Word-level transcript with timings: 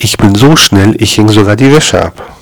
Ich 0.00 0.16
bin 0.16 0.32
so 0.36 0.54
schnell, 0.54 0.94
ich 1.02 1.14
hing 1.14 1.28
sogar 1.28 1.56
die 1.56 1.72
Wäsche 1.72 2.00
ab. 2.00 2.37